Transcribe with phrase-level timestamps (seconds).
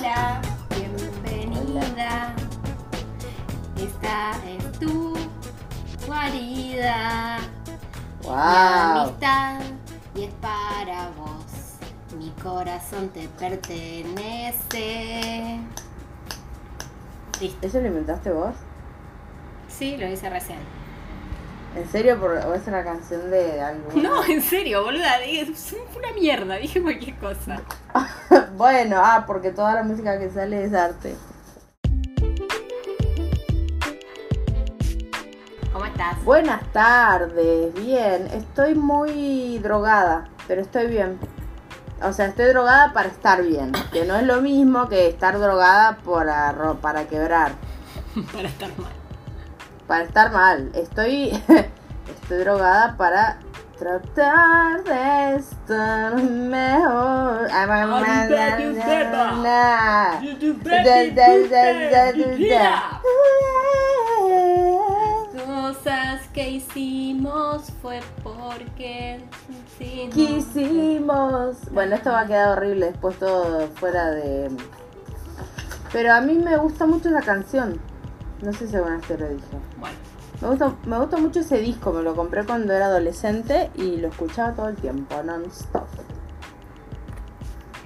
[0.00, 0.40] Hola,
[0.74, 2.34] bienvenida.
[3.76, 5.14] Esta es tu
[6.06, 7.36] guarida.
[8.22, 8.34] Mi ¡Wow!
[8.34, 9.60] amistad
[10.14, 11.44] y es para vos.
[12.18, 13.90] Mi corazón te pertenece.
[17.38, 17.66] Listo.
[17.66, 18.54] ¿Eso lo inventaste vos?
[19.68, 20.60] Sí, lo hice recién.
[21.76, 22.18] ¿En serio?
[22.18, 24.02] Por, ¿O es una canción de algún.?
[24.02, 25.22] No, en serio, boluda.
[25.22, 26.56] Es una mierda.
[26.56, 27.60] Dije cualquier cosa.
[28.56, 31.16] bueno, ah, porque toda la música que sale es arte.
[35.72, 36.24] ¿Cómo estás?
[36.24, 38.28] Buenas tardes, bien.
[38.32, 41.18] Estoy muy drogada, pero estoy bien.
[42.02, 45.98] O sea, estoy drogada para estar bien, que no es lo mismo que estar drogada
[45.98, 47.52] para, para quebrar,
[48.32, 48.92] Para estar mal.
[49.86, 50.70] para estar mal.
[50.74, 51.30] Estoy,
[52.08, 53.38] estoy drogada para
[53.80, 57.48] tratar de estar mejor.
[62.50, 63.00] That.
[65.46, 69.24] Cosas que hicimos fue porque
[69.78, 70.14] quisimos.
[70.14, 71.56] Quisimos.
[71.72, 74.50] Bueno, esto va a quedar horrible después todo fuera de.
[75.90, 77.80] Pero a mí me gusta mucho esa canción.
[78.42, 79.56] No sé si alguna vez te lo dije.
[79.78, 79.96] Bueno,
[80.40, 84.08] Me gusta, me gusta mucho ese disco, me lo compré cuando era adolescente y lo
[84.08, 85.86] escuchaba todo el tiempo, non-stop.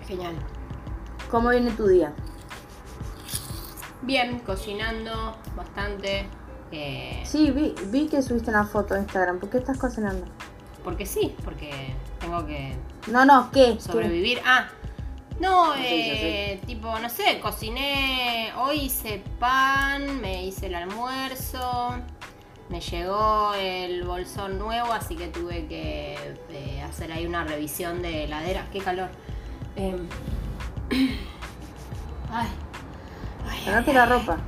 [0.07, 0.35] genial.
[1.31, 2.13] ¿Cómo viene tu día?
[4.03, 6.27] Bien, cocinando bastante.
[6.71, 9.41] eh, Sí, vi, vi que subiste una foto en Instagram.
[9.41, 10.27] ¿Por qué estás cocinando?
[10.85, 12.77] Porque sí, porque tengo que
[13.11, 13.75] No, no, ¿qué?
[13.75, 13.81] ¿Qué?
[13.81, 14.41] sobrevivir.
[14.45, 14.69] Ah,
[15.41, 21.95] no, eh, tipo, no sé, cociné, hoy hice pan, me hice el almuerzo,
[22.69, 28.25] me llegó el bolsón nuevo, así que tuve que eh, hacer ahí una revisión de
[28.25, 28.67] heladera.
[28.73, 29.11] Qué calor.
[29.77, 30.09] Em,
[32.31, 32.49] ay,
[33.49, 34.39] ay, Sacate la ropa.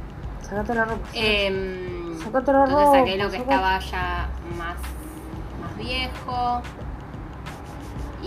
[0.42, 1.08] Sacate la ropa.
[1.12, 3.54] Em, Sacate la entonces ropa, saqué lo que sacate.
[3.54, 4.76] estaba ya más,
[5.60, 6.62] más viejo
[8.22, 8.26] y,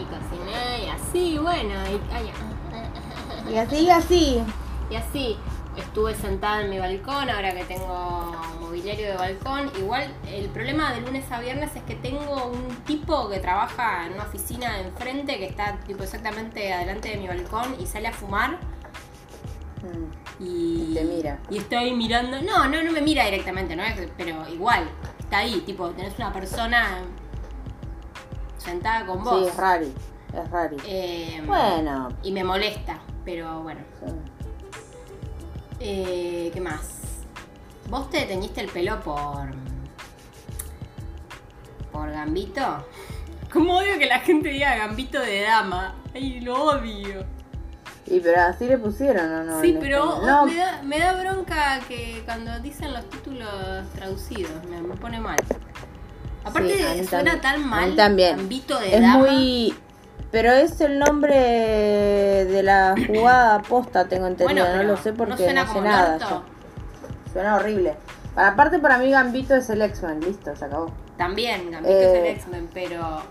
[0.00, 2.30] y cociné y así, bueno, y, ay,
[3.52, 4.42] Y así, y así.
[4.90, 5.38] y así
[5.76, 9.70] estuve sentada en mi balcón, ahora que tengo mobiliario de balcón.
[9.78, 14.14] Igual el problema de lunes a viernes es que tengo un tipo que trabaja en
[14.14, 18.12] una oficina de enfrente que está tipo exactamente adelante de mi balcón y sale a
[18.12, 18.58] fumar.
[19.82, 20.42] Mm.
[20.42, 21.38] Y, Y te mira.
[21.50, 22.40] Y ahí mirando.
[22.42, 23.82] No, no, no me mira directamente, ¿no?
[24.16, 24.88] Pero igual,
[25.18, 27.02] está ahí, tipo, tenés una persona
[28.58, 29.40] sentada con vos.
[29.40, 29.92] Sí, es rari.
[30.32, 30.76] Es rari.
[30.86, 32.08] Eh, Bueno.
[32.22, 33.80] Y me molesta, pero bueno.
[33.98, 34.29] sí.
[35.80, 37.00] Eh, ¿Qué más?
[37.88, 39.48] ¿Vos te teñiste el pelo por.
[41.92, 42.86] por Gambito?
[43.52, 45.94] ¿Cómo odio que la gente diga Gambito de dama?
[46.14, 47.24] Ay, lo odio.
[48.06, 49.60] Y pero así le pusieron, ¿o no?
[49.60, 50.20] Sí, pero.
[50.24, 53.48] No, me, da, me da bronca que cuando dicen los títulos
[53.94, 55.36] traducidos, me, me pone mal.
[56.44, 57.40] Aparte Sí, suena también.
[57.40, 58.36] tan mal, también.
[58.36, 59.18] Gambito de es dama.
[59.18, 59.74] muy...
[60.30, 64.64] Pero es el nombre de la jugada posta, tengo entendido.
[64.64, 66.18] Bueno, no lo sé porque ¿no suena no sé nada.
[66.18, 66.42] yo.
[67.32, 67.94] Suena horrible.
[68.34, 70.20] Para, aparte, para mí Gambito es el X-Men.
[70.20, 70.92] Listo, se acabó.
[71.16, 73.22] También, Gambito Eh, es el X-Men, pero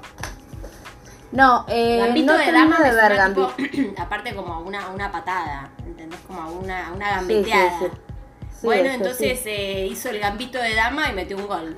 [1.31, 3.53] No, eh, Gambito no de dama de ver Gambito.
[3.55, 6.19] tipo, aparte como a una, una patada, ¿entendés?
[6.27, 7.79] Como a una, una Sí, sí, gambeteada.
[7.79, 7.85] sí.
[8.59, 9.49] Sí, bueno, entonces sí.
[9.49, 11.77] eh, hizo el gambito de dama y metió un gol.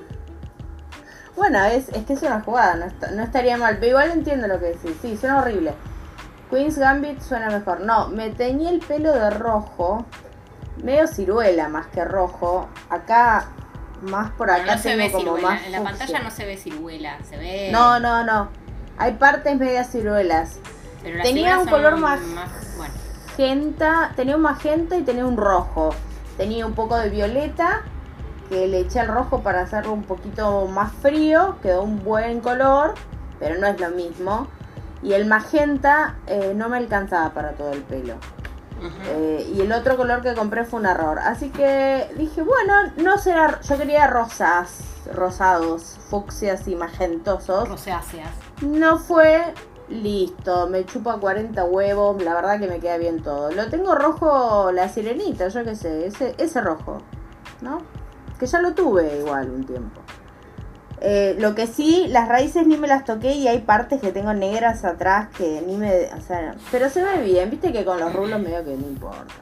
[1.36, 3.76] Bueno, es, es que es una jugada, no, está- no estaría mal.
[3.78, 4.92] Pero igual entiendo lo que decís.
[5.00, 5.74] Sí, suena horrible.
[6.50, 7.80] Queen's Gambit suena mejor.
[7.80, 10.04] No, me teñí el pelo de rojo.
[10.82, 12.68] Medio ciruela más que rojo.
[12.90, 13.46] Acá,
[14.02, 15.48] más por Pero acá no se ve como ciruela.
[15.48, 15.98] más En la fucsia.
[15.98, 17.68] pantalla no se ve ciruela, se ve.
[17.72, 18.48] No, no, no.
[18.98, 20.58] Hay partes medias ciruelas.
[21.02, 22.20] Pero las tenía un color más-
[22.76, 22.92] Bueno,
[23.30, 25.94] Magenta, tenía un magenta y tenía un rojo.
[26.36, 27.82] Tenía un poco de violeta
[28.52, 31.56] que le eché al rojo para hacerlo un poquito más frío.
[31.62, 32.92] Quedó un buen color,
[33.40, 34.46] pero no es lo mismo.
[35.02, 38.16] Y el magenta eh, no me alcanzaba para todo el pelo.
[39.06, 41.18] Eh, y el otro color que compré fue un error.
[41.20, 43.58] Así que dije, bueno, no será.
[43.62, 47.68] Yo quería rosas, rosados, fucsias y magentosos.
[47.70, 48.30] rosáceas.
[48.60, 49.42] No fue.
[49.88, 53.50] Listo, me chupa 40 huevos, la verdad que me queda bien todo.
[53.50, 57.02] Lo tengo rojo la sirenita, yo qué sé, ese, ese rojo,
[57.60, 57.82] ¿no?
[58.42, 60.00] Que ya lo tuve igual un tiempo.
[61.00, 64.34] Eh, lo que sí, las raíces ni me las toqué y hay partes que tengo
[64.34, 66.06] negras atrás que ni me...
[66.06, 69.32] O sea, pero se ve bien, viste que con los rulos medio que no importa.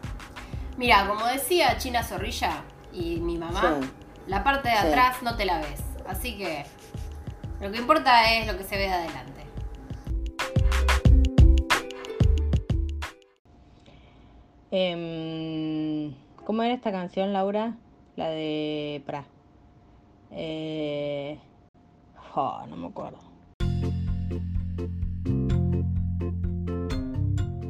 [0.76, 2.62] Mira, como decía China Zorrilla
[2.93, 3.88] y mi mamá, Sí.
[4.26, 4.87] la parte de Sí.
[4.88, 5.81] atrás no te la ves.
[6.06, 6.67] Así que
[7.62, 9.47] lo que importa es lo que se ve de adelante.
[14.70, 16.14] Em,
[16.44, 17.75] ¿Cómo era esta canción, Laura?
[18.20, 19.02] La de...
[19.06, 19.25] Pra.
[20.31, 21.40] Eh...
[22.37, 23.17] oh, no me acuerdo.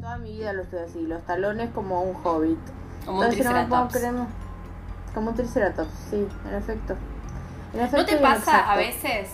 [0.00, 2.58] Toda mi vida lo estoy así, los talones como un hobbit.
[3.06, 3.94] Como un Entonces, no me puedo triceratops.
[3.94, 6.96] creer- Como un triceratops, sí, en efecto.
[7.72, 9.30] En ¿No te pasa a veces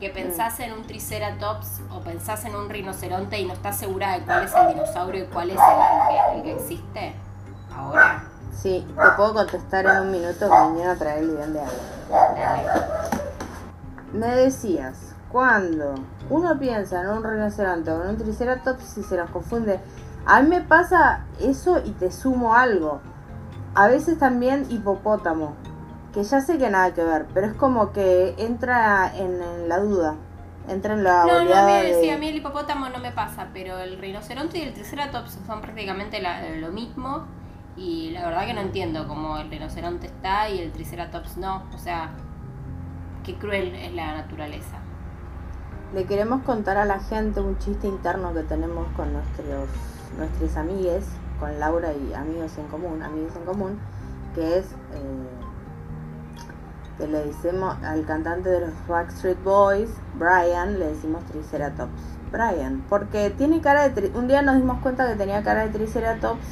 [0.00, 4.24] que pensás en un triceratops o pensás en un rinoceronte y no estás segura de
[4.24, 7.12] cuál es el dinosaurio y cuál es el, el que, el que existe
[7.76, 8.25] ahora?
[8.60, 11.72] Sí, te puedo contestar en un minuto que mañana a traer el guion de algo.
[14.12, 15.94] Me decías, cuando
[16.30, 19.78] uno piensa en un rinoceronte o en un triceratops y se nos confunde,
[20.24, 23.00] a mí me pasa eso y te sumo algo.
[23.74, 25.54] A veces también hipopótamo,
[26.14, 29.78] que ya sé que nada que ver, pero es como que entra en, en la
[29.80, 30.14] duda,
[30.66, 32.00] entra en la No, no, a oleada mí, de...
[32.00, 35.60] sí, a mí el hipopótamo no me pasa, pero el rinoceronte y el triceratops son
[35.60, 37.26] prácticamente la- lo mismo
[37.76, 41.64] y la verdad que no entiendo cómo el rinoceronte está y el triceratops no.
[41.74, 42.10] O sea,
[43.24, 44.78] qué cruel es la naturaleza.
[45.94, 49.68] Le queremos contar a la gente un chiste interno que tenemos con nuestros
[50.16, 51.04] nuestros amigues,
[51.38, 53.78] con Laura y amigos en común, amigos en común,
[54.34, 54.64] que es
[54.94, 55.28] eh,
[56.96, 62.16] que le decimos al cantante de los Backstreet Boys, Brian, le decimos Triceratops.
[62.32, 66.46] Brian, porque tiene cara de un día nos dimos cuenta que tenía cara de Triceratops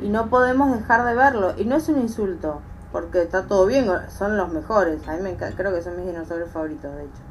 [0.00, 2.60] y no podemos dejar de verlo y no es un insulto,
[2.92, 5.06] porque está todo bien, son los mejores.
[5.08, 7.22] A mí me creo que son mis dinosaurios favoritos, de hecho.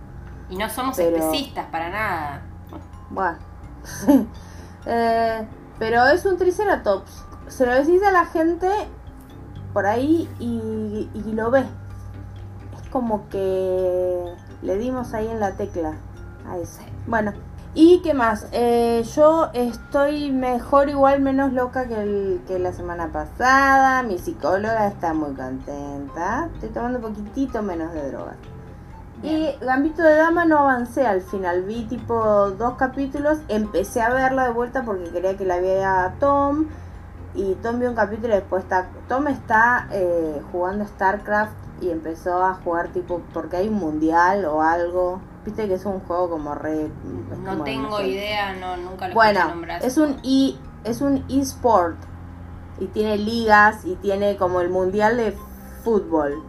[0.50, 2.42] Y no somos Pero- especistas para nada.
[3.10, 3.38] Bueno.
[4.90, 5.46] Eh,
[5.80, 7.25] pero es un triceratops.
[7.48, 8.69] Se lo decís a la gente
[9.74, 11.66] por ahí y, y lo ve.
[12.81, 15.96] Es como que le dimos ahí en la tecla
[16.50, 16.80] a eso.
[17.06, 17.34] Bueno.
[17.80, 18.48] ¿Y qué más?
[18.54, 24.02] Eh, yo estoy mejor, igual menos loca que, el- que la semana pasada.
[24.02, 26.50] Mi psicóloga está muy contenta.
[26.56, 28.36] Estoy tomando un poquitito menos de drogas.
[29.22, 34.46] Y Gambito de Dama no avancé al final, vi tipo dos capítulos, empecé a verla
[34.46, 36.66] de vuelta porque quería que la viera Tom
[37.34, 42.44] y Tom vio un capítulo y después está, Tom está eh, jugando StarCraft y empezó
[42.44, 46.54] a jugar tipo porque hay un mundial o algo, viste que es un juego como
[46.56, 46.90] re...
[47.42, 48.08] No como, tengo sé.
[48.10, 49.84] idea, no, nunca lo Bueno, nombrar.
[49.84, 51.98] es un e es un eSport
[52.80, 55.34] y tiene ligas y tiene como el mundial de
[55.84, 56.44] fútbol.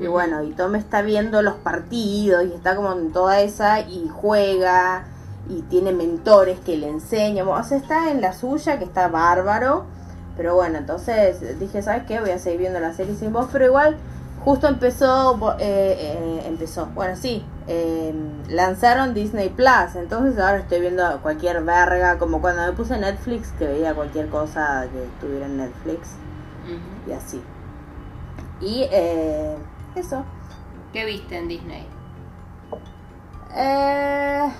[0.00, 4.08] Y bueno, y Tom está viendo los partidos y está como en toda esa y
[4.08, 5.04] juega
[5.48, 7.48] y tiene mentores que le enseñan.
[7.48, 9.84] O sea, está en la suya que está bárbaro.
[10.38, 12.20] Pero bueno, entonces dije, ¿sabes qué?
[12.20, 13.48] Voy a seguir viendo la serie sin voz.
[13.52, 13.96] Pero igual,
[14.48, 18.14] justo empezó, eh, eh, empezó, bueno, sí, eh,
[18.48, 19.94] lanzaron Disney Plus.
[19.94, 24.86] Entonces ahora estoy viendo cualquier verga, como cuando me puse Netflix, que veía cualquier cosa
[24.90, 26.12] que estuviera en Netflix
[27.06, 27.42] y así.
[28.62, 29.54] Y eh,
[29.94, 30.24] eso.
[30.94, 31.86] ¿Qué viste en Disney?
[33.54, 34.50] Eh,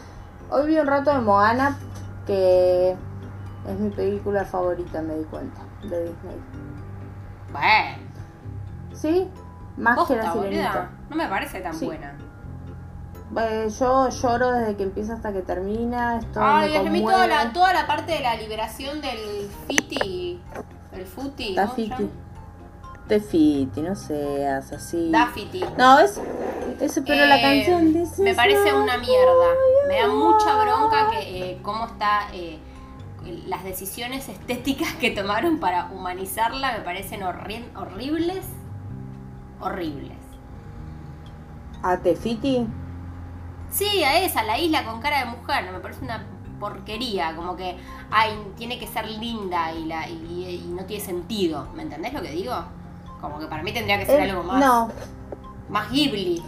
[0.50, 1.79] hoy vi un rato de Moana,
[2.26, 6.36] que es mi película favorita, me di cuenta, de Disney.
[7.51, 8.08] Bueno,
[8.93, 9.31] ¿Sí?
[9.79, 10.43] Más que la boluda.
[10.51, 10.91] sirenita.
[11.11, 11.87] No me parece tan Sí.
[11.87, 12.15] buena.
[13.41, 16.20] Eh, yo lloro desde que empieza hasta que termina.
[16.37, 20.41] Ay, a mí toda la, toda la parte de la liberación del Fiti.
[20.93, 21.55] El Futi.
[21.55, 21.89] ¿cómo se Tafiti.
[21.91, 22.08] llama?
[23.06, 25.11] Tefiti, no seas así.
[25.11, 25.65] Dafiti.
[25.79, 26.20] No, es.
[26.81, 28.23] Eso, pero la Eh, canción dice.
[28.23, 29.47] Me parece una mierda.
[29.89, 32.29] Me da mucha bronca que eh, cómo está.
[32.32, 32.58] eh,
[33.47, 38.44] las decisiones estéticas que tomaron para humanizarla me parecen horri- horribles.
[39.60, 40.17] Horribles.
[41.82, 42.67] ¿A Tefiti?
[43.70, 46.24] Sí, a esa, la isla con cara de mujer, me parece una
[46.58, 47.77] porquería, como que,
[48.10, 52.22] ay, tiene que ser linda y, la, y, y no tiene sentido, ¿me entendés lo
[52.22, 52.55] que digo?
[53.20, 54.88] Como que para mí tendría que ser Eh, algo más, No,
[55.69, 56.43] más Ghibli.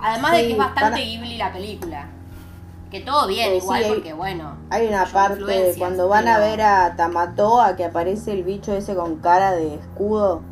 [0.00, 2.06] Además de que es bastante para- Ghibli la película.
[2.90, 4.56] Que todo bien, Eh, igual, sí, hay- porque bueno.
[4.70, 9.16] Hay una parte cuando van a ver a Tamatoa que aparece el bicho ese con
[9.16, 10.42] cara de escudo.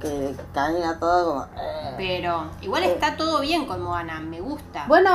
[0.00, 1.44] Que camina todo como.
[1.62, 1.94] eh.
[1.96, 2.92] Pero igual Eh.
[2.92, 4.84] está todo bien con Moana, me gusta.
[4.88, 5.10] Bueno,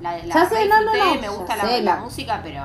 [0.00, 2.62] la, la ya sé, no, no, no, me gusta la, sé, la la- música, pero.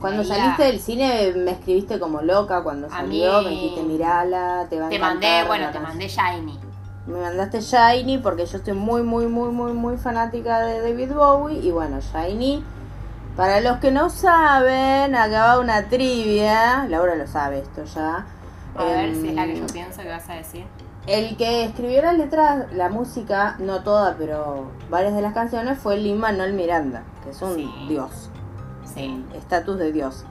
[0.00, 4.78] cuando saliste del cine me escribiste como loca cuando salió, mí- me dijiste mirala, te
[4.80, 5.82] va a Te encantar mandé, bueno, te canción".
[5.82, 6.60] mandé Shiny.
[7.06, 11.58] Me mandaste Shiny porque yo estoy muy, muy, muy, muy, muy fanática de David Bowie.
[11.58, 12.64] Y bueno, Shiny,
[13.36, 16.86] para los que no saben, acá va una trivia.
[16.88, 18.26] Laura lo sabe esto ya.
[18.76, 20.64] A ver Em, si es la que yo pienso que vas a decir.
[21.06, 25.98] El que escribió las letras, la música, no toda, pero varias de las canciones, fue
[25.98, 27.70] Lin Manuel Miranda, que es un Sí.
[27.88, 28.30] dios,
[28.94, 30.24] Sí, estatus de dios.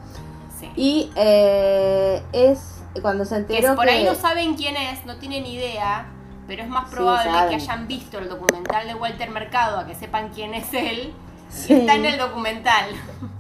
[0.60, 0.72] Sí.
[0.76, 3.92] Y eh, es cuando se Que enteró por que...
[3.92, 6.06] ahí no saben quién es, no tienen idea,
[6.48, 10.30] pero es más probable que hayan visto el documental de Walter Mercado a que sepan
[10.30, 11.14] quién es él.
[11.50, 11.74] Sí.
[11.74, 12.86] Está en el documental.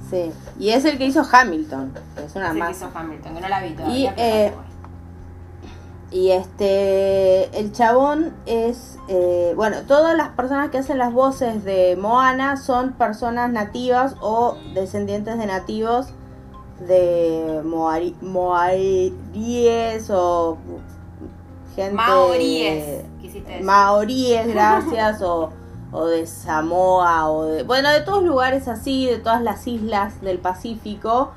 [0.10, 1.94] Sí, y es el que hizo Hamilton,
[2.24, 2.72] es una masa.
[2.86, 4.14] hizo Hamilton, que no la vi todavía.
[4.16, 4.54] Y, eh.
[6.14, 11.98] Y este, el chabón es, eh, bueno, todas las personas que hacen las voces de
[12.00, 16.14] Moana son personas nativas o descendientes de nativos
[16.88, 20.60] de Moari, Moaríes o
[21.76, 21.96] gente...
[21.96, 23.66] Maoríes, quisiste decir.
[23.66, 25.50] Maoríes, gracias, o,
[25.92, 30.38] o de Samoa, o de, bueno, de todos lugares así, de todas las islas del
[30.38, 31.32] Pacífico.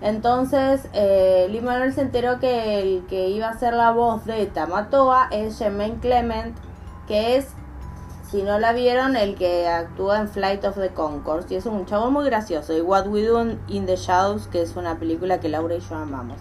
[0.00, 4.46] Entonces, eh, Lin Manuel se enteró que el que iba a ser la voz de
[4.46, 6.56] Tamatoa es Jermaine Clement,
[7.08, 7.48] que es,
[8.30, 11.50] si no la vieron, el que actúa en Flight of the Conchords.
[11.50, 12.76] Y es un chabón muy gracioso.
[12.76, 15.96] Y What We Do in the Shadows, que es una película que Laura y yo
[15.96, 16.38] amamos.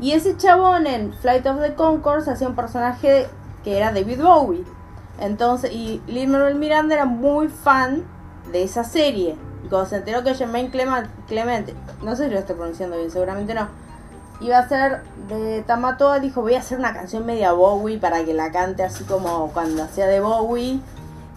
[0.00, 3.26] Y ese chabón en Flight of the Conchords hacía un personaje
[3.64, 4.64] que era David Bowie.
[5.20, 8.04] Entonces, y Lin Manuel Miranda era muy fan
[8.52, 9.36] de esa serie.
[9.68, 13.10] Y cuando se enteró que Jermaine Clement, Clemente, no sé si lo estoy pronunciando bien,
[13.10, 13.68] seguramente no,
[14.40, 18.32] iba a ser de Tamatoa, dijo: Voy a hacer una canción media Bowie para que
[18.32, 20.80] la cante así como cuando hacía de Bowie.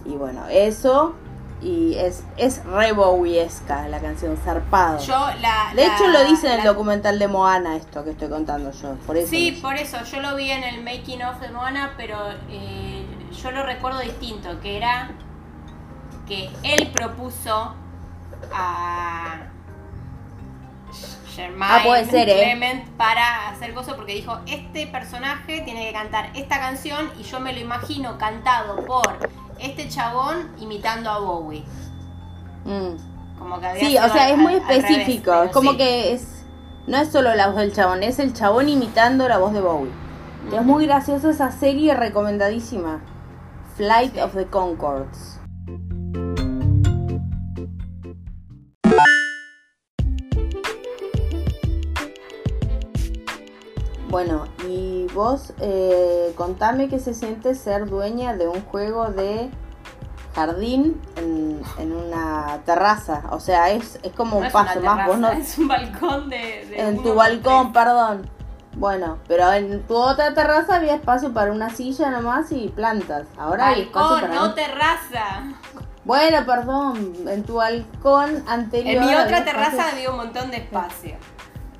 [0.06, 1.14] Y bueno, eso.
[1.60, 4.98] Y es, es re Bowiesca la canción, zarpado.
[4.98, 5.12] Yo
[5.42, 5.72] la.
[5.76, 8.72] de la- hecho, lo dice en el la- documental de Moana, esto que estoy contando
[8.72, 8.94] yo.
[9.06, 12.16] Por eso Sí, por eso, yo lo vi en el making of de Moana, pero
[12.48, 15.10] eh, yo lo recuerdo distinto, que era
[16.26, 17.74] que él propuso
[18.52, 19.36] a
[21.34, 22.42] Germain Ah, puede ser, ¿eh?
[22.44, 27.40] Clement para hacer cosas porque dijo, este personaje tiene que cantar esta canción y yo
[27.40, 29.18] me lo imagino cantado por
[29.58, 31.64] este chabón imitando a Bowie.
[32.64, 33.38] Mm.
[33.38, 35.42] Como que había Sí, o sea, al- es muy revés, específico.
[35.44, 35.76] es como sí.
[35.78, 36.44] que es.
[36.86, 39.90] No es solo la voz del chabón, es el chabón imitando la voz de Bowie.
[40.50, 43.00] Que es muy graciosa esa serie, recomendadísima.
[43.76, 44.20] Flight Sí.
[44.20, 45.38] of the Concords.
[54.12, 59.48] Bueno, y vos eh, contame qué se siente ser dueña de un juego de
[60.34, 63.22] jardín en, en una terraza.
[63.30, 65.06] O sea, es, es como No un es una paso más.
[65.06, 66.66] Vos no, Es un balcón de.
[66.68, 67.84] de en tu balcón, tres.
[67.84, 68.30] perdón.
[68.74, 73.26] Bueno, pero en tu otra terraza había espacio para una silla nomás y plantas.
[73.38, 74.34] Ahora hay espacio Balcón, para...
[74.34, 75.42] no terraza.
[76.04, 79.02] Bueno, perdón, en tu balcón anterior...
[79.02, 81.16] En mi otra espacio- terraza había un montón de espacio.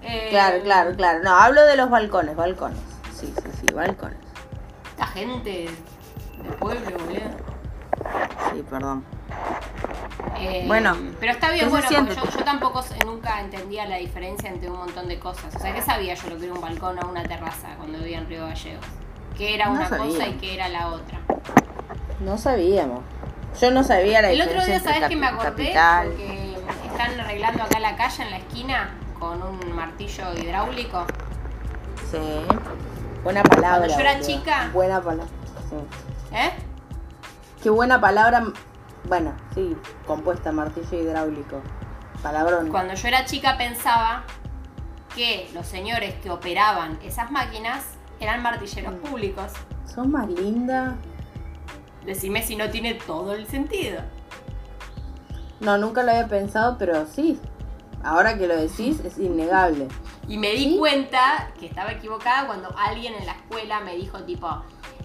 [0.02, 1.20] Eh, Claro, claro, claro.
[1.22, 2.78] No, hablo de los balcones, balcones.
[3.14, 4.18] Sí, sí, sí, balcones.
[4.90, 5.68] Esta gente
[6.42, 7.20] del pueblo, boludo.
[8.52, 9.04] Sí, perdón.
[10.38, 14.48] Eh, Bueno, pero está ¿qué bien, bueno, porque yo, yo tampoco nunca entendía la diferencia
[14.50, 15.54] entre un montón de cosas.
[15.54, 18.18] O sea, ¿qué sabía yo lo que era un balcón o una terraza cuando vivía
[18.18, 18.84] en Río Gallegos?
[19.36, 20.06] ¿Qué era No una sabía.
[20.06, 21.20] cosa y qué era la otra?
[22.20, 23.00] No sabíamos.
[23.60, 25.48] Yo no sabía la El otro diferencia día, entre ¿sabes que me acordé?
[25.72, 26.08] capital.
[26.08, 26.56] Porque
[26.90, 28.90] están arreglando acá la calle en la esquina
[29.22, 31.06] con un martillo hidráulico.
[32.10, 32.18] Sí.
[33.22, 33.86] Buena palabra.
[33.86, 35.30] Cuando yo era chica- Buena palabra.
[35.70, 35.76] Sí.
[36.36, 36.50] ¿Eh?
[37.62, 38.42] Qué buena palabra.
[39.04, 39.76] Bueno, sí,
[40.08, 41.60] compuesta, martillo hidráulico.
[42.20, 42.68] Palabrón.
[42.70, 44.24] Cuando yo era chica pensaba
[45.14, 47.84] que los señores que operaban esas máquinas
[48.18, 49.52] eran martilleros públicos.
[49.86, 50.96] Sos más linda.
[52.04, 54.00] Decime si no tiene todo el sentido.
[55.60, 57.40] No, nunca lo había pensado, pero sí.
[58.04, 59.88] Ahora que lo decís, es innegable.
[60.28, 60.76] Y me di ¿Sí?
[60.78, 64.48] cuenta que estaba equivocada cuando alguien en la escuela me dijo tipo,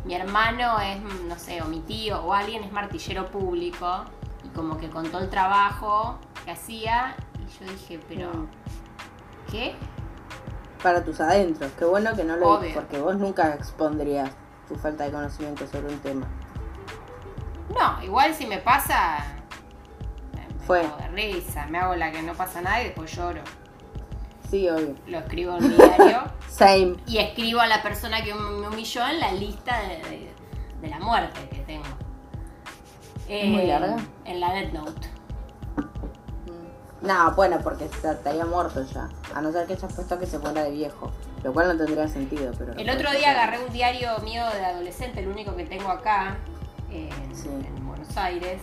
[0.05, 4.03] mi hermano es, no sé, o mi tío o alguien es martillero público.
[4.43, 7.15] Y como que contó el trabajo que hacía.
[7.35, 8.47] Y yo dije, pero, Mm.
[9.51, 9.75] ¿qué?
[10.81, 11.71] Para tus adentros.
[11.77, 12.59] Qué bueno que no lo Obvio.
[12.69, 14.31] dices, porque vos nunca expondrías
[14.67, 16.27] tu falta de conocimiento sobre un tema.
[17.69, 19.23] No, igual si me pasa,
[20.67, 20.81] me Fue.
[20.81, 23.41] de risa, me hago la que no pasa nada y después lloro.
[24.49, 24.95] Sí, obvio.
[25.07, 26.95] Lo escribo en mi diario Same.
[27.05, 30.33] y escribo a la persona que me humilló en la lista de, de-
[30.81, 31.83] de la muerte que tengo.
[33.27, 33.97] ¿Es muy larga?
[34.25, 35.07] En la Death Note.
[36.45, 37.07] Mm.
[37.07, 39.09] No, bueno, porque te- estaría muerto ya.
[39.35, 41.11] A no ser que hayas puesto que se muera de viejo.
[41.43, 42.73] Lo cual no tendría sentido, pero...
[42.73, 46.37] El otro día agarré un diario mío de adolescente, el único que tengo acá,
[46.89, 47.47] en, Sí.
[47.49, 48.61] en Buenos Aires.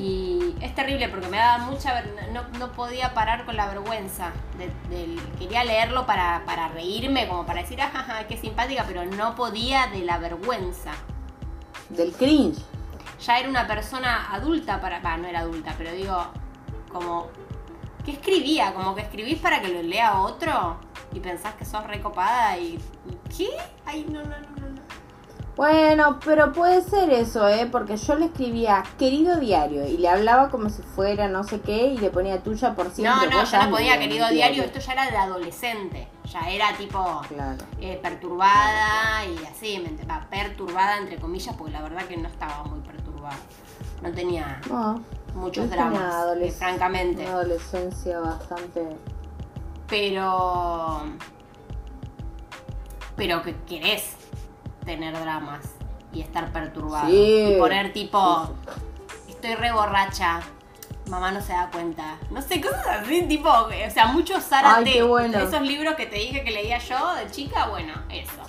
[0.00, 4.32] Y es terrible porque me daba mucha no, no podía parar con la vergüenza.
[4.58, 9.86] de- quería leerlo para, para reírme, como para decir, ajaja, qué simpática, pero no podía
[9.88, 10.92] de la vergüenza.
[11.90, 12.62] Del cringe.
[13.24, 15.00] Ya era una persona adulta para.
[15.00, 16.26] Va, no era adulta, pero digo,
[16.90, 17.28] como
[18.04, 18.74] ¿Qué escribía?
[18.74, 20.76] Como que escribís para que lo lea otro
[21.12, 22.78] y pensás que sos recopada y.
[23.34, 23.48] ¿Qué?
[23.86, 24.73] Ay, no, no, no, no.
[25.56, 25.62] No.
[25.62, 27.68] Bueno, pero puede ser eso, ¿eh?
[27.70, 31.86] Porque yo le escribía querido diario y le hablaba como si fuera no sé qué
[31.88, 33.04] y le ponía tuya por siempre.
[33.04, 36.08] No, no, yo no ya podía, querido diario, esto ya era de adolescente.
[36.24, 37.64] Ya era tipo Claro.
[37.80, 42.64] eh, perturbada y así, me va, perturbada entre comillas, porque la verdad que no estaba
[42.64, 43.36] muy perturbada.
[44.02, 45.02] No tenía No,
[45.34, 47.22] muchos dramas, eh, francamente.
[47.22, 48.96] Una adolescencia bastante.
[49.88, 51.02] Pero.
[53.16, 54.16] Pero que querés
[54.84, 55.64] tener dramas
[56.12, 57.08] y estar perturbado.
[57.08, 57.54] Sí.
[57.54, 58.50] Y poner tipo.
[59.28, 60.40] Estoy re borracha.
[61.08, 62.16] Mamá no se da cuenta.
[62.30, 63.50] No sé, cosas así, tipo.
[63.50, 65.02] O sea, muchos Zárate.
[65.02, 65.38] Bueno.
[65.38, 68.42] Esos libros que te dije que leía yo de chica, bueno, eso.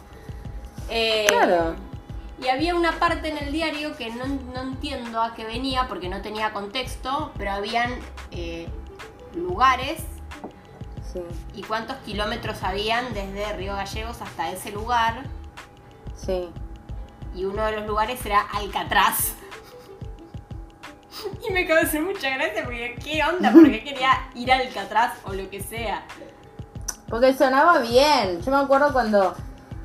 [0.90, 1.76] Eh, Claro.
[2.42, 6.10] Y había una parte en el diario que no, no entiendo a qué venía porque
[6.10, 7.98] no tenía contexto, pero habían
[8.32, 8.68] eh,
[9.34, 10.04] lugares
[11.14, 11.22] Sí,
[11.54, 15.24] y cuántos kilómetros habían desde Río Gallegos hasta ese lugar.
[16.16, 16.50] Sí.
[17.36, 19.34] Y uno de los lugares era Alcatraz.
[21.48, 23.52] Y me causó mucha gracia porque, ¿qué onda?
[23.52, 26.06] Porque quería ir a Alcatraz o lo que sea.
[27.10, 28.42] Porque sonaba bien.
[28.42, 29.36] Yo me acuerdo cuando.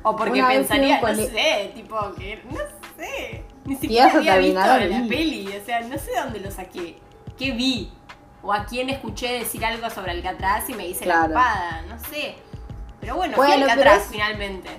[0.03, 2.57] O porque pensaría, no sé, tipo, que no
[2.97, 3.45] sé.
[3.65, 6.97] Ni siquiera había visto la peli, o sea, no sé dónde lo saqué.
[7.37, 7.91] ¿Qué vi?
[8.41, 12.35] O a quién escuché decir algo sobre Alcatraz y me hice la ocupada, no sé.
[12.99, 14.69] Pero bueno, fui Bueno, a Alcatraz es- finalmente.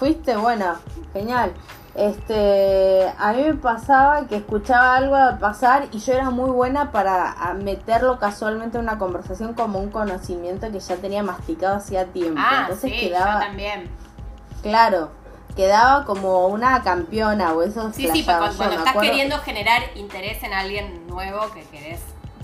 [0.00, 0.76] Fuiste, bueno,
[1.12, 1.52] genial.
[1.94, 6.90] Este, a mí me pasaba que escuchaba algo al pasar y yo era muy buena
[6.90, 12.40] para meterlo casualmente en una conversación como un conocimiento que ya tenía masticado hacía tiempo.
[12.42, 13.90] Ah, Entonces sí, quedaba, yo también.
[14.62, 15.10] claro,
[15.54, 20.42] quedaba como una campeona o eso Sí, sí, cuando, cuando estás acuerdo- queriendo generar interés
[20.42, 22.00] en alguien nuevo que querés.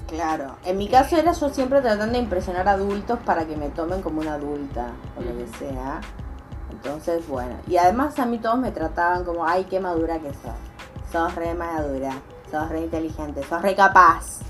[0.08, 4.02] Claro, en mi caso era yo siempre tratando de impresionar adultos para que me tomen
[4.02, 6.00] como una adulta o lo que sea.
[6.76, 10.52] Entonces, bueno, y además a mí todos me trataban como, ay, qué madura que sos.
[11.10, 12.12] Sos re madura,
[12.50, 14.40] sos re inteligente, sos re capaz,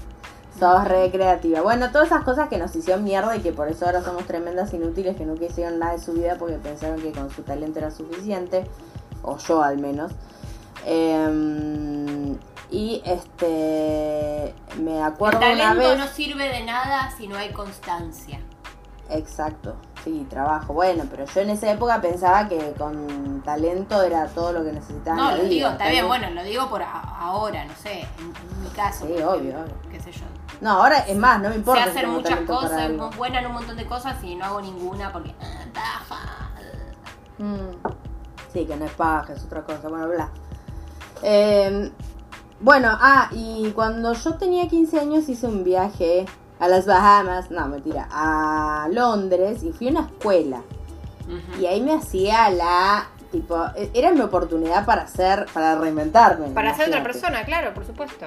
[0.59, 1.61] sos re creativa.
[1.61, 4.73] Bueno, todas esas cosas que nos hicieron mierda y que por eso ahora somos tremendas
[4.75, 7.91] inútiles que nunca hicieron nada de su vida porque pensaron que con su talento era
[7.91, 8.65] suficiente,
[9.23, 10.13] o yo al menos.
[10.85, 12.37] Em,
[12.71, 15.99] y este, me El acuerdo una talento vez...
[15.99, 18.41] no sirve de nada si no hay constancia.
[19.11, 19.77] Exacto,
[20.07, 20.73] sí, trabajo.
[20.73, 25.17] Bueno, pero yo en esa época pensaba que con talento era todo lo que necesitaba.
[25.17, 28.63] No, lo vida, digo, está bien, bueno, lo digo por a- ahora, no sé, en,
[28.63, 29.05] mi caso.
[29.05, 29.65] Sí, obvio, obvio.
[29.91, 30.25] Qué sé yo.
[30.61, 31.85] No, ahora es más, no me importa.
[31.85, 35.35] sé hacer muchas cosas, buena en un montón de cosas y no hago ninguna porque.
[35.75, 36.51] ah.
[37.39, 37.93] Mm,
[38.53, 40.31] Sí, que no es paja, es otra cosa, bueno, bla.
[41.23, 41.91] Eh,
[42.61, 46.25] bueno, ah, y cuando yo tenía 15 años hice un viaje
[46.59, 50.63] a las Bahamas, no, mentira, a Londres y fui a una escuela.
[51.61, 56.49] Y ahí me hacía la, tipo, e- era mi oportunidad para hacer, para reinventarme.
[56.49, 58.27] Para ser otra persona, claro, por supuesto.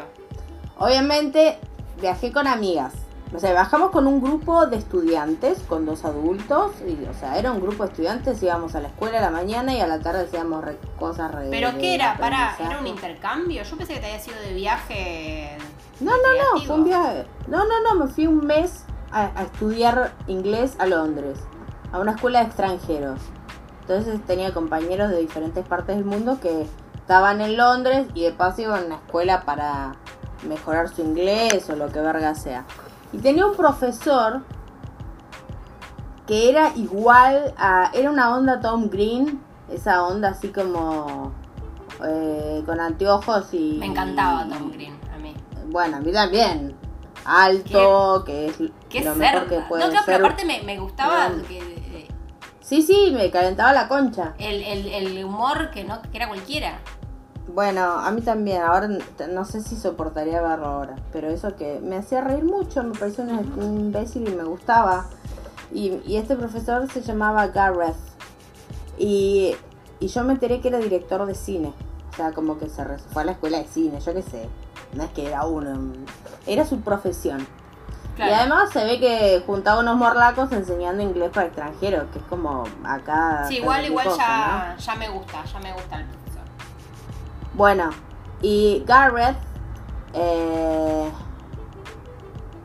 [0.78, 1.58] Obviamente
[2.02, 2.94] viajé con amigas.
[3.34, 6.72] O sea, bajamos con un grupo de estudiantes, con dos adultos.
[6.88, 9.74] Y, o sea, era un grupo de estudiantes, íbamos a la escuela a la mañana
[9.76, 11.48] y a la tarde hacíamos re- cosas re.
[11.52, 12.18] ¿Pero qué era?
[12.18, 12.56] Para.
[12.60, 13.62] ¿Era un intercambio?
[13.64, 15.58] Yo pensé que te había sido de viaje.
[16.00, 17.28] No, no, no, fue un viaje.
[17.48, 21.38] No, no, no, me fui un mes a, a estudiar inglés a Londres,
[21.92, 23.20] a una escuela de extranjeros.
[23.82, 26.66] Entonces tenía compañeros de diferentes partes del mundo que
[26.96, 29.94] estaban en Londres y de paso iban a una escuela para
[30.48, 32.66] mejorar su inglés o lo que verga sea.
[33.14, 34.42] Y tenía un profesor
[36.28, 37.90] que era igual a.
[37.94, 41.32] Era una onda Tom Green, esa onda así como.
[42.06, 43.78] eh, con anteojos y.
[43.80, 45.34] Me encantaba Tom Green, a mí.
[45.68, 46.76] Bueno, a mí también.
[47.26, 48.56] Alto, que es
[48.90, 50.26] Qué lo mejor que puede No, claro, pero ser.
[50.26, 52.08] aparte me, me gustaba que, eh,
[52.62, 54.34] Sí, sí, me calentaba la concha.
[54.40, 56.80] el, el, el humor que no que era cualquiera.
[57.54, 58.62] Bueno, a mí también.
[58.62, 58.90] Ahora
[59.30, 60.96] no sé si soportaría verlo ahora.
[61.12, 65.08] Pero eso que me hacía reír mucho, me parecía un, imbécil y me gustaba.
[65.72, 67.96] Y, y este profesor se llamaba Gareth.
[68.98, 69.56] Y,
[70.00, 71.74] y yo me enteré que era director de cine.
[72.12, 74.50] O sea, como que se fue a la escuela de cine, yo qué sé.
[74.94, 75.94] No es que era uno.
[76.46, 77.48] Era su profesión.
[78.16, 78.32] Claro.
[78.32, 82.66] Y además se ve que juntaba unos morlacos enseñando inglés para extranjeros, que es como
[82.84, 83.46] acá.
[83.48, 86.06] sí, igual, igual cosa, ya, ya me gusta, ya me gusta.
[87.60, 87.90] Bueno,
[88.42, 89.36] y Garrett,
[90.14, 91.10] eh,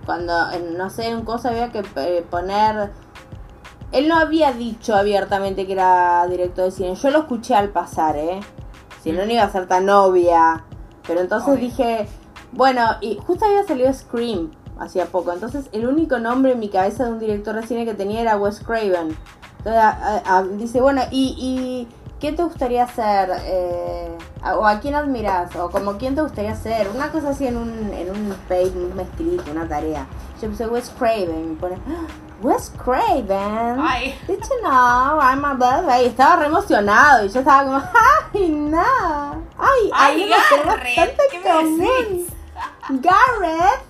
[0.06, 0.32] cuando,
[0.78, 2.92] no sé, en un cosa había que eh, poner.
[3.90, 6.94] Él no había dicho abiertamente que era director de cine.
[6.94, 8.38] Yo lo escuché al pasar, ¿eh?
[9.02, 10.62] Si no, no iba a ser tan obvia.
[11.08, 11.60] Pero entonces Obvio.
[11.64, 12.06] dije,
[12.52, 14.52] bueno, y justo había salido Scream.
[14.78, 15.32] hacía poco.
[15.32, 18.36] Entonces, el único nombre en mi cabeza de un director de cine que tenía era
[18.36, 19.16] Wes Craven.
[19.58, 21.88] Entonces, a- a- a- dice, bueno, ¿y, y
[22.24, 23.30] qué te gustaría hacer?
[23.44, 24.08] Eh,
[24.56, 25.54] ¿O a quién admiras?
[25.56, 26.88] ¿O como quién te gustaría ser?
[26.94, 30.06] Una cosa así en un, en un page, un escrito, una tarea.
[30.40, 32.06] Yo puse Wes Craven me pone, "Ah,
[32.42, 33.78] Wes Craven.
[33.78, 34.18] Ay.
[34.26, 36.06] Did you know I'm a baby?
[36.06, 37.76] Estaba re emocionado y yo estaba como,
[38.32, 39.42] ¡ay, no!
[39.58, 40.30] ¡Ay, Ay,
[40.64, 41.78] Garrett, tanto ¿qué en me común!
[42.08, 42.32] decís?
[43.02, 43.80] Garrett.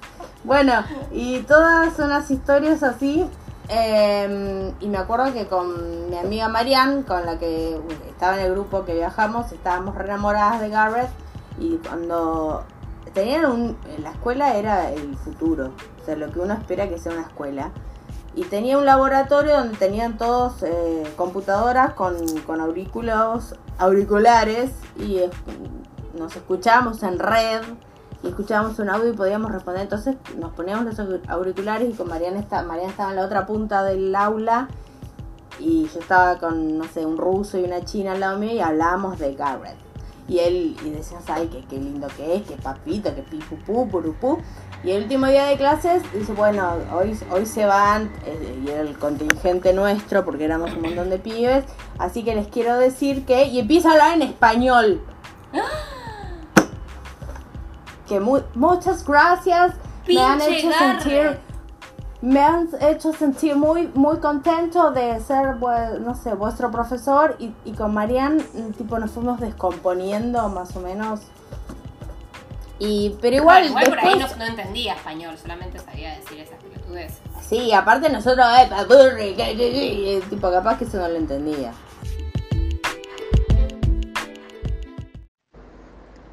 [0.42, 3.28] Bueno, y todas unas historias así.
[3.68, 8.52] Eh, y me acuerdo que con mi amiga Marianne, con la que estaba en el
[8.52, 11.10] grupo que viajamos, estábamos re enamoradas de Garrett.
[11.58, 12.64] Y cuando
[13.12, 13.76] tenían un.
[14.02, 15.72] La escuela era el futuro.
[16.02, 17.70] O sea, lo que uno espera que sea una escuela.
[18.34, 25.20] Y tenía un laboratorio donde tenían todos eh, computadoras con, con auriculares, auriculares y
[26.18, 27.62] nos escuchábamos en red
[28.24, 29.82] y escuchábamos un audio y podíamos responder.
[29.82, 33.46] Entonces nos poníamos los aur- auriculares y con Mariana, está, Mariana estaba en la otra
[33.46, 34.68] punta del aula
[35.60, 38.60] y yo estaba con, no sé, un ruso y una china al lado mío y
[38.60, 39.76] hablábamos de Garrett.
[40.26, 44.38] Y él, y decías, ay, qué, qué lindo que es, qué papito, qué pipupú, purupú.
[44.82, 48.80] Y el último día de clases dice, bueno, hoy, hoy se van, eh, y era
[48.80, 51.64] el contingente nuestro, porque éramos un montón de pibes,
[51.98, 55.02] así que les quiero decir que, y empieza a hablar en español.
[58.08, 59.72] Que mu- muchas gracias,
[60.06, 61.38] me han hecho sentir
[62.20, 65.56] me han hecho sentir muy muy contento de ser
[66.00, 70.80] no sé vuestro profesor y, y con Marian mm, tipo nos fuimos descomponiendo más o
[70.80, 71.20] menos
[72.78, 76.58] y pero igual, Bueno, igual por ahí no, no entendía español, solamente sabía decir esas
[76.62, 77.20] pelotudeces.
[77.42, 81.72] sí aparte nosotros eh, tipo capaz que eso no lo entendía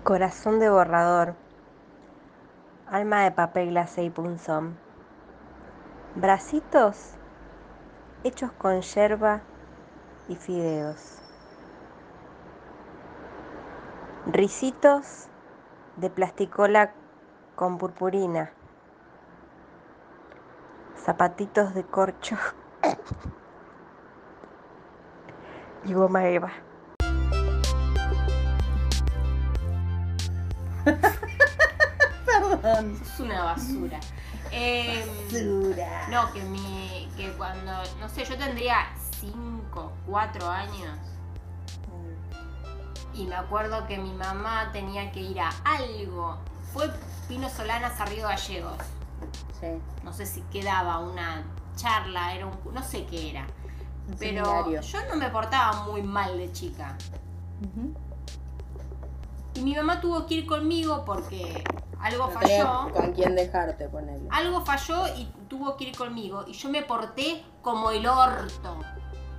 [0.04, 1.36] Corazón de borrador.
[2.92, 4.78] Alma de papel glacé y punzón.
[6.16, 7.14] Bracitos
[8.26, 9.40] hechos con yerba
[10.28, 11.22] y fideos.
[14.26, 15.30] Risitos
[15.96, 16.92] de plasticola
[17.56, 18.52] con purpurina.
[20.98, 22.36] Zapatitos de corcho.
[25.86, 26.52] y goma eva.
[33.02, 34.00] Es una basura.
[34.52, 35.08] Em,
[36.10, 37.10] No, que mi.
[37.16, 37.72] que cuando.
[38.00, 38.88] No sé, yo tendría
[39.20, 40.98] 5, 4 años.
[43.14, 46.38] Y me acuerdo que mi mamá tenía que ir a algo.
[46.74, 46.90] Fue
[47.28, 48.78] Pino Solanas a Río Gallegos.
[49.60, 49.68] sí
[50.04, 51.44] No sé si quedaba una
[51.76, 52.58] charla, era un.
[52.74, 53.46] no sé qué era.
[54.08, 54.82] un Pero seminario.
[54.82, 56.98] yo no me portaba muy mal de chica.
[59.54, 61.64] Y mi mamá tuvo que ir conmigo porque
[62.02, 62.90] algo No falló.
[62.94, 66.46] con quién dejarte ponerle Algo falló y tuvo que ir conmigo.
[66.48, 68.80] Y yo me porté como el orto.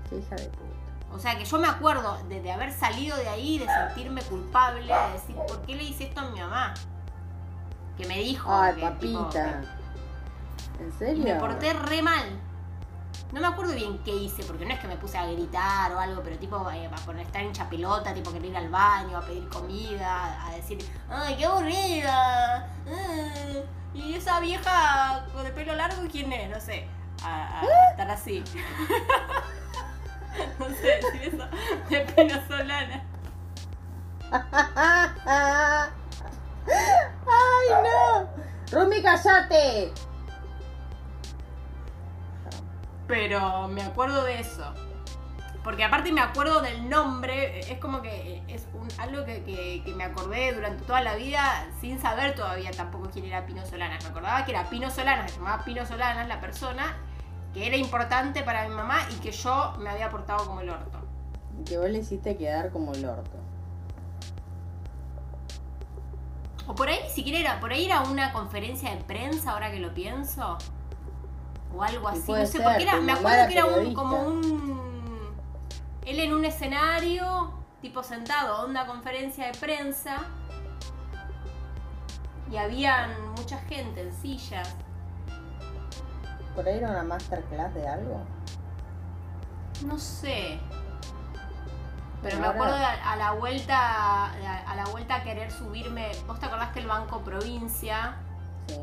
[0.08, 3.28] Qué hija de puta O sea que yo me acuerdo de, de haber salido de
[3.28, 6.74] ahí, de sentirme culpable, de decir, ¿por qué le hice esto a mi mamá?
[7.96, 8.50] Que me dijo.
[8.52, 9.62] ay que, tipo, papita
[10.80, 12.24] en y serio me porté re mal.
[13.32, 15.98] No me acuerdo bien qué hice, porque no es que me puse a gritar o
[15.98, 19.22] algo, pero tipo eh, a poner estar hincha pelota, tipo querer ir al baño, a
[19.22, 22.68] pedir comida, a decir, ¡ay, qué aburrida!
[22.86, 26.50] eh, ¿Y esa vieja con el pelo largo quién es?
[26.50, 26.86] No sé.
[27.24, 28.42] A, a estar así.
[30.58, 31.46] no sé decir eso
[31.88, 33.04] de pelo solana.
[36.66, 38.28] ¡Ay, no!
[38.72, 39.92] ¡Rumi, cállate!
[43.12, 44.64] Pero me acuerdo de eso.
[45.62, 49.94] Porque aparte me acuerdo del nombre, es como que es un, algo que, que- que
[49.94, 54.02] me acordé durante toda la vida sin saber todavía tampoco quién era Pino Solanas.
[54.02, 56.96] Me acordaba que era Pino Solanas, se llamaba Pino Solanas la persona,
[57.52, 60.98] que era importante para mi mamá y que yo me había portado como el orto.
[61.66, 63.36] Que vos le hiciste quedar como el orto.
[66.66, 69.80] O por ahí ni siquiera era, por ahí era una conferencia de prensa, ahora que
[69.80, 70.56] lo pienso.
[71.74, 75.34] O algo así, no sé, ser, porque era, me acuerdo que era un, como un...
[76.04, 80.16] Él en un escenario, tipo sentado, onda conferencia de prensa.
[82.50, 84.74] Y habían mucha gente en sillas.
[86.54, 88.20] ¿Por ahí era una masterclass de algo?
[89.86, 90.60] No sé.
[92.22, 94.32] Pero me ahora- acuerdo de a, a la vuelta a,
[94.70, 96.10] a la vuelta a querer subirme.
[96.26, 98.16] ¿Vos te acordás que el Banco Provincia
[98.68, 98.76] Sí.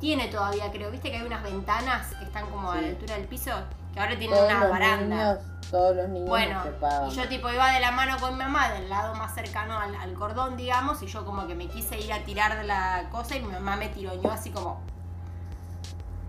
[0.00, 3.26] Tiene todavía, creo, viste que hay unas ventanas que están como a la altura del
[3.26, 3.50] piso,
[3.92, 5.16] que ahora tienen Todos una los baranda.
[5.16, 5.38] niños,
[5.70, 6.62] todos los niños Bueno,
[7.08, 9.94] y yo tipo iba de la mano con mi mamá, del lado más cercano al,
[9.96, 13.36] al cordón, digamos, y yo como que me quise ir a tirar de la cosa
[13.36, 14.80] y mi mamá me tiroñó así como...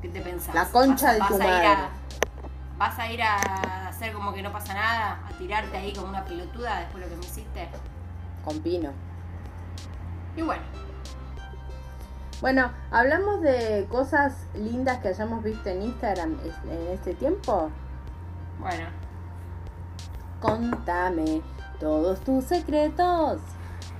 [0.02, 0.56] ¿Qué te pensás?
[0.56, 1.68] La concha de ¿Vas- tu vas a ir madre.
[1.68, 1.90] a-
[2.78, 5.20] ¿Vas a ir a hacer como que no pasa nada?
[5.28, 7.68] ¿A tirarte ahí como una pelotuda después de lo que me hiciste?
[8.46, 8.92] Con Pino.
[10.38, 10.62] Y bueno,
[12.42, 16.38] Bueno, hablamos de cosas lindas que hayamos visto en Instagram
[16.70, 17.70] en este tiempo.
[18.60, 18.86] bueno.
[20.40, 21.42] Contame
[21.82, 23.42] todos tus secretos.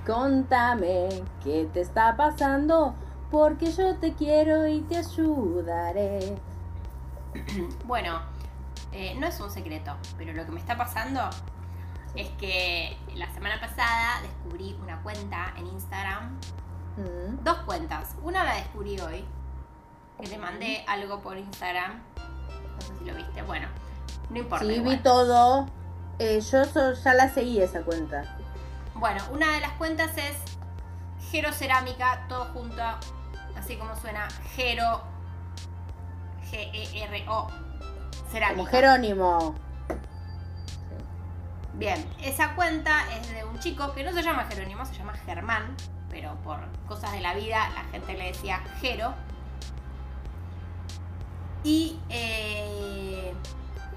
[0.06, 1.08] Contame
[1.44, 2.94] qué te está pasando.
[3.30, 6.36] Porque yo te quiero y te ayudaré.
[7.84, 8.20] Bueno,
[8.92, 11.20] eh, no es un secreto, pero lo que me está pasando
[12.16, 16.38] es que la semana pasada descubrí una cuenta en Instagram,
[16.96, 17.42] Mm.
[17.44, 18.14] dos cuentas.
[18.22, 19.24] Una la descubrí hoy,
[20.20, 22.00] que te mandé algo por Instagram.
[22.74, 23.42] No sé si lo viste.
[23.42, 23.68] Bueno,
[24.30, 24.64] no importa.
[24.64, 24.96] Sí, igual.
[24.96, 25.66] vi todo.
[26.18, 28.36] Eh, yo so- ya la seguí esa cuenta.
[28.94, 30.36] Bueno, una de las cuentas es
[31.30, 32.82] Gero Cerámica, todo junto,
[33.56, 35.00] así como suena, Gero,
[36.50, 37.48] G-E-R-O,
[38.30, 38.56] Cerámica.
[38.56, 39.54] Como Jerónimo.
[41.74, 45.74] Bien, esa cuenta es de un chico que no se llama Jerónimo, se llama Germán,
[46.10, 49.14] pero por cosas de la vida la gente le decía Jero.
[51.62, 53.34] Y eh,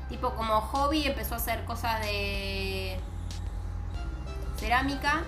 [0.10, 3.00] tipo como hobby empezó a hacer cosas de
[4.58, 5.24] cerámica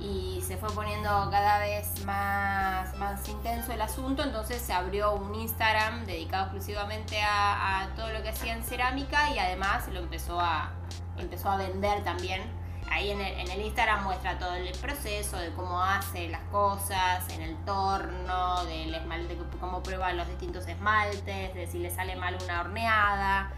[0.00, 5.34] y se fue poniendo cada vez más, más intenso el asunto, entonces se abrió un
[5.34, 10.40] Instagram dedicado exclusivamente a, a todo lo que hacía en cerámica y además lo empezó
[10.40, 10.70] a,
[11.18, 12.57] empezó a vender también.
[12.90, 17.28] Ahí en el, en el Instagram muestra todo el proceso de cómo hace las cosas,
[17.30, 22.36] en el torno, del esmalte, cómo prueba los distintos esmaltes, de si le sale mal
[22.42, 23.50] una horneada,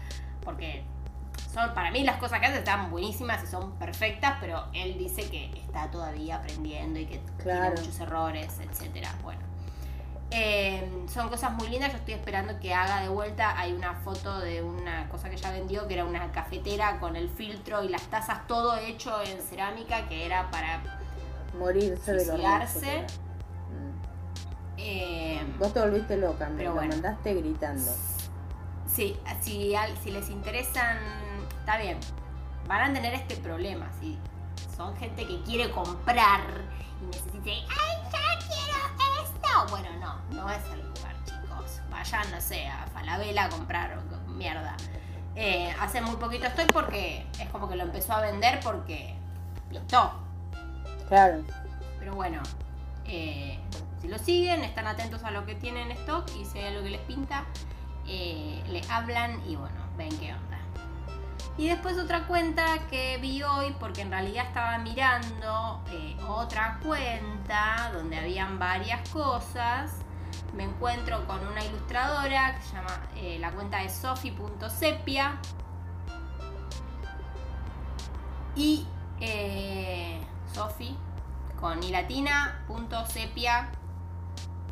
[0.43, 0.83] porque
[1.53, 5.29] son para mí las cosas que hace están buenísimas y son perfectas, pero él dice
[5.29, 9.13] que está todavía aprendiendo y que tiene muchos errores, etcétera.
[9.23, 9.41] Bueno,
[10.31, 11.91] eh, son cosas muy lindas.
[11.91, 13.57] Yo estoy esperando que haga de vuelta.
[13.59, 17.29] Hay una foto de una cosa que ya vendió, que era una cafetera con el
[17.29, 20.81] filtro y las tazas, todo hecho en cerámica, que era para.
[21.57, 23.05] Morirse Suicidarse.
[24.77, 26.93] eh, Vos te volviste loca, me Pero lo bueno.
[26.93, 27.91] mandaste gritando.
[28.87, 30.97] Sí, si, si les interesan,
[31.59, 31.97] está bien.
[32.67, 33.89] Van a tener este problema.
[33.99, 34.17] Si
[34.75, 36.41] son gente que quiere comprar
[37.01, 38.70] y necesita, ¡ay, ya quiero
[39.51, 39.65] esto!
[39.69, 41.81] Bueno, no, no es el lugar, chicos.
[41.89, 44.75] Vayan, no sé, a Falabella a comprar mierda.
[45.35, 49.15] Eh, hace muy poquito estoy porque es como que lo empezó a vender porque
[49.69, 50.13] pintó.
[51.07, 51.43] Claro.
[51.99, 52.41] Pero bueno,
[53.05, 53.59] eh,
[54.01, 56.83] si lo siguen, están atentos a lo que tienen en stock y si hay algo
[56.83, 57.45] que les pinta,
[58.07, 60.57] eh, le hablan y bueno, ven qué onda.
[61.61, 67.91] Y después otra cuenta que vi hoy, porque en realidad estaba mirando eh, otra cuenta
[67.93, 69.91] donde habían varias cosas.
[70.55, 75.37] Me encuentro con una ilustradora que se llama, eh, la cuenta es sofi.sepia.
[78.55, 78.87] Y
[79.19, 80.19] eh,
[80.51, 80.97] Sofi
[81.59, 81.93] con i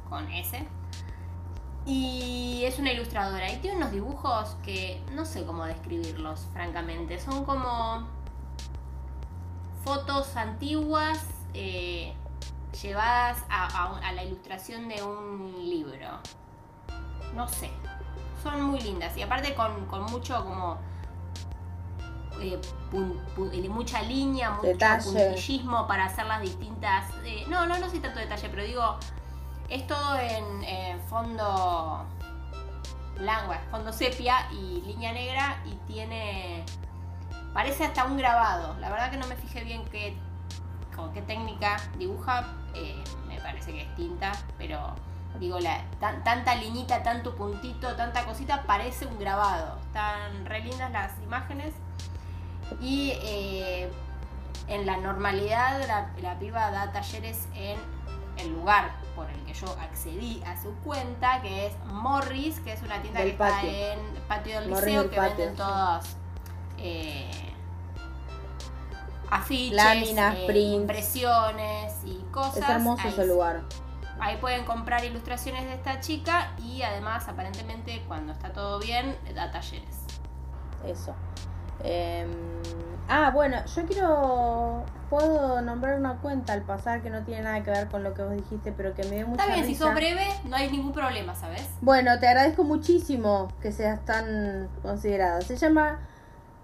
[0.09, 0.67] con S.
[1.89, 7.19] Y es una ilustradora y tiene unos dibujos que no sé cómo describirlos, francamente.
[7.19, 8.07] Son como
[9.83, 11.25] fotos antiguas
[11.55, 12.13] eh,
[12.79, 16.07] llevadas a, a un- a la ilustración de un libro.
[17.33, 17.71] No sé.
[18.43, 20.77] Son muy lindas y aparte con, con mucho como
[22.39, 25.03] eh, pun- pun- eh, mucha línea, mucho Detalle.
[25.03, 27.05] puntillismo para hacer las distintas.
[27.25, 28.97] eh, no, no, no sé tanto detalle, pero digo,
[29.69, 32.05] es todo en fondo
[33.19, 36.63] blanco, fondo sepia y línea negra y tiene.
[37.53, 38.75] Parece hasta un grabado.
[38.79, 40.15] La verdad que no me fijé bien qué,
[40.95, 42.45] con qué técnica dibuja.
[42.75, 44.95] eh, me parece que es tinta, pero
[45.39, 45.57] digo,
[45.99, 49.79] tanta liñita, tanto puntito, tanta cosita, parece un grabado.
[49.87, 51.73] Están re lindas las imágenes.
[52.79, 53.91] Y eh,
[54.67, 57.79] en la normalidad la, la piba da talleres en
[58.39, 62.81] el lugar por el que yo accedí a su cuenta, que es Morris, que es
[62.81, 63.69] una tienda Del que patio.
[63.69, 66.05] está en Patio del Morris Liceo, del que patio, venden todos
[66.77, 67.53] eh,
[69.29, 70.75] afiches, Láminas, eh, prints.
[70.75, 72.57] impresiones y cosas.
[72.57, 73.61] Es hermoso Ahí ese lugar.
[74.21, 79.49] Ahí pueden comprar ilustraciones de esta chica y además aparentemente cuando está todo bien da
[79.51, 79.97] talleres.
[80.85, 81.13] Eso.
[81.83, 82.29] Em,
[83.07, 84.83] ah, bueno, yo quiero.
[85.09, 88.21] Puedo nombrar una cuenta al pasar que no tiene nada que ver con lo que
[88.21, 90.93] vos dijiste, pero que me dio mucha Está bien, si sos breve no hay ningún
[90.93, 91.67] problema, ¿sabes?
[91.81, 95.41] Bueno, te agradezco muchísimo que seas tan considerado.
[95.41, 95.99] Se llama.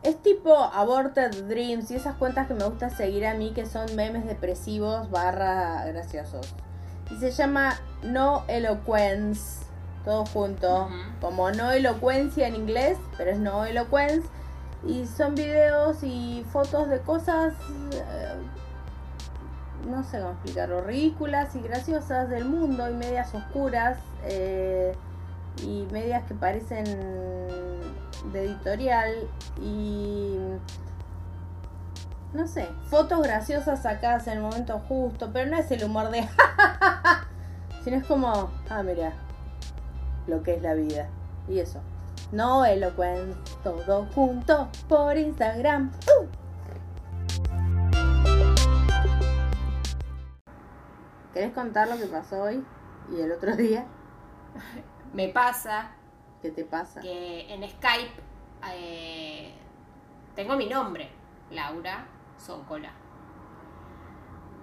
[0.04, 3.96] Es tipo Aborted Dreams y esas cuentas que me gusta seguir a mí que son
[3.96, 6.54] memes depresivos barra graciosos.
[7.10, 9.66] Y se llama No Eloquence,
[10.04, 10.90] todo junto.
[11.20, 14.28] Como no elocuencia en inglés, pero es no eloquence.
[14.86, 17.54] Y son videos y fotos de cosas,
[17.92, 18.36] eh,
[19.88, 24.96] no sé cómo explicarlo, ridículas y graciosas del mundo y medias oscuras eh,
[25.64, 26.86] y medias que parecen
[28.32, 29.14] de editorial
[29.62, 30.38] y
[32.34, 36.28] no sé, fotos graciosas sacadas en el momento justo, pero no es el humor de
[37.86, 39.14] sino es como, ah, mira,
[40.28, 41.08] lo que es la vida.
[41.48, 41.80] Y eso.
[42.32, 45.92] No elocuente, todo junto por Instagram.
[46.08, 46.26] ¡Uh!
[51.34, 52.66] ¿Querés contar lo que pasó hoy
[53.12, 53.86] y el otro día?
[55.14, 55.92] Me pasa
[56.42, 57.02] ¿Qué te pasa?
[57.02, 58.22] que en Skype
[58.74, 59.54] eh,
[60.36, 61.10] tengo mi nombre,
[61.52, 62.08] Laura
[62.40, 62.92] Zócola.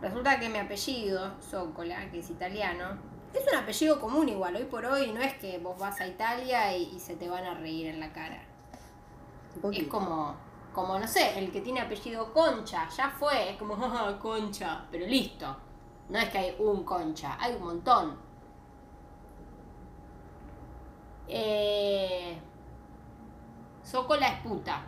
[0.01, 2.99] Resulta que mi apellido, Zócola, que es italiano,
[3.35, 4.57] es un apellido común igual.
[4.57, 7.45] Hoy por hoy no es que vos vas a Italia y, y se te van
[7.45, 8.43] a reír en la cara.
[9.73, 10.35] Es como,
[10.73, 15.07] como, no sé, el que tiene apellido Concha, ya fue, es como, "Ah, Concha, pero
[15.07, 15.57] listo.
[16.09, 18.17] No es que hay un Concha, hay un montón.
[21.29, 22.39] Eh,
[23.85, 24.83] Zócola es puta.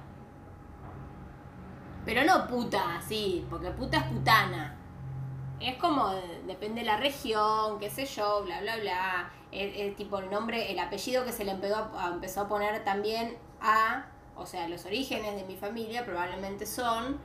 [2.05, 4.77] Pero no puta, sí, porque puta es putana.
[5.61, 9.31] Es como, eh, depende de la región, qué sé yo, bla, bla, bla.
[9.53, 13.37] Es, tipo el nombre, el apellido que se le empezó a, empezó a poner también
[13.61, 17.21] a, o sea, los orígenes de mi familia probablemente son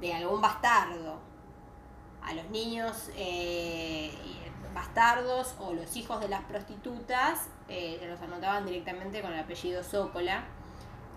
[0.00, 1.18] de algún bastardo.
[2.22, 4.12] A los niños eh,
[4.74, 9.82] bastardos o los hijos de las prostitutas eh, se los anotaban directamente con el apellido
[9.82, 10.44] Zócola.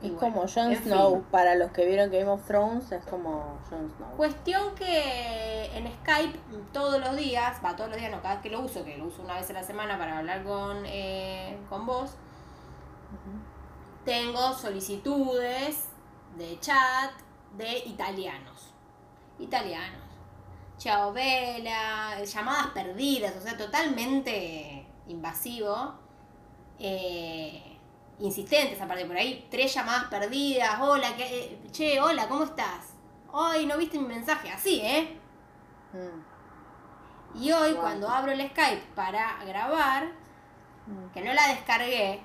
[0.06, 0.84] Es bueno, como Jon fin.
[0.84, 1.24] Snow.
[1.32, 4.15] Para los que vieron Game of Thrones, es como Jon Snow.
[4.18, 6.39] Cuestión que en Skype
[6.72, 9.06] todos los días, va todos los días, no, cada vez que lo uso, que lo
[9.06, 12.15] uso una vez a la semana para hablar con, eh, con vos,
[14.04, 15.86] tengo solicitudes
[16.38, 17.12] de chat
[17.58, 18.74] de italianos.
[19.39, 20.04] Italianos.
[20.78, 25.94] Ciao Bella, llamadas perdidas, o sea, totalmente invasivo.
[26.80, 27.75] Eh,
[28.19, 30.80] insistentes, aparte por ahí, tres llamadas perdidas.
[30.82, 32.93] Hola, ¿qué- eh, che, hola, ¿cómo estás?
[33.34, 35.19] Ay, no viste mi mensaje, así, ¿eh?
[35.93, 36.36] Mm,
[37.43, 40.06] Y hoy, cuando abro el Skype para grabar,
[40.88, 41.12] mm.
[41.13, 42.21] que no la descargué,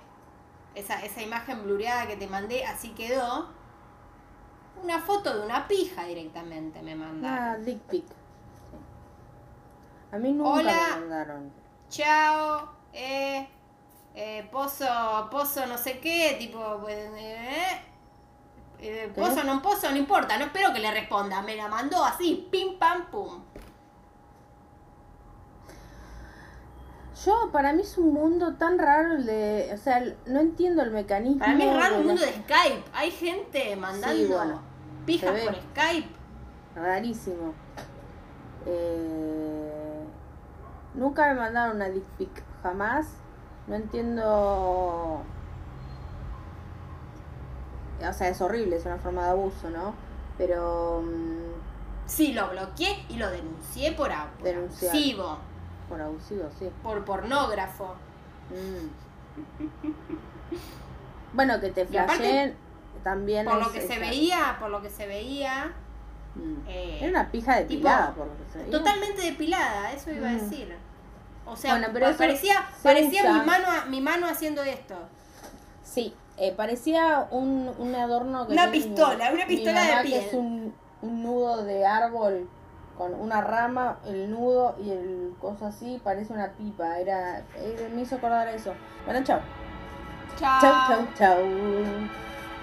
[0.76, 3.48] esa, esa imagen blureada que te mandé, así quedó.
[4.83, 7.64] Una foto de una pija directamente me Ah, mandaron.
[7.64, 8.05] dick pic.
[10.12, 10.72] A mí nunca Hola.
[10.94, 11.53] me mandaron.
[11.88, 13.48] Chao, eh,
[14.14, 14.87] eh, pozo,
[15.31, 17.83] pozo no sé qué, tipo, pues, eh,
[18.81, 22.49] eh, pozo, no pozo, no importa, no espero que le responda, me la mandó así,
[22.51, 23.42] pim pam pum.
[27.25, 29.70] Yo, para mí es un mundo tan raro el de.
[29.75, 31.40] O sea, no entiendo el mecanismo.
[31.40, 34.62] Para mí es raro el mundo de Skype, hay gente mandando bueno,
[35.05, 36.09] pijas por Skype.
[36.75, 37.53] Rarísimo.
[38.64, 40.05] Eh,
[40.94, 43.07] nunca me mandaron una dick pic, jamás.
[43.70, 45.22] No entiendo.
[48.09, 49.94] O sea, es horrible, es una forma de abuso, ¿no?
[50.37, 51.02] Pero.
[51.04, 51.50] mm,
[52.06, 55.38] Sí, lo bloqueé y lo denuncié por abusivo,
[55.88, 56.68] por abusivo, sí.
[56.83, 57.94] por pornógrafo.
[58.50, 58.88] Mm.
[61.33, 62.56] Bueno, que te flasheen
[63.04, 65.72] también Por es lo que se veía, por lo que se veía,
[66.35, 66.54] Mm.
[66.68, 68.70] eh, Era una pija depilada, por lo que se veía.
[68.70, 70.38] totalmente depilada, eso iba a Mm.
[70.38, 70.76] decir.
[71.46, 73.33] O sea, Bueno, pero parecía, parecía usa.
[73.33, 74.94] mi mano, mi mano haciendo esto.
[75.83, 80.03] Sí, eh, parecía un, un adorno que Una mi- pistola, una mi pistola de mamá,
[80.03, 80.20] piel.
[80.20, 82.48] Que es un, un nudo de árbol
[82.96, 86.98] con una rama, el nudo y el coso así, parece una pipa.
[86.98, 88.75] Era, eh, me hizo acordar a eso.
[89.06, 89.40] Bueno, chao.
[90.38, 90.60] Chao.
[90.60, 91.38] Chau, chau, chau.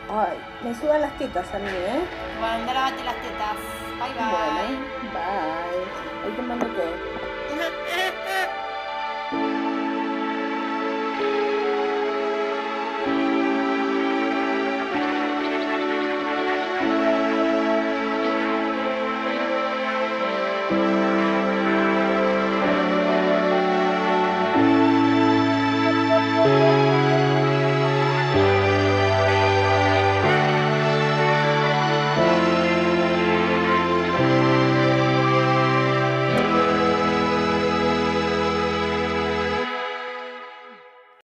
[0.10, 2.00] Ay, me sudan las tetas a mí, ¿eh?
[2.40, 3.58] Bueno, anda, lavate las tetas.
[4.00, 4.24] Bye bye.
[4.24, 4.80] Bueno,
[5.12, 6.30] bye.
[6.30, 7.17] Ahí te mando todo.